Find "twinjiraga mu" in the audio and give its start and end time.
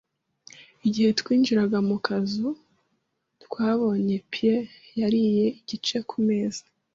1.19-1.97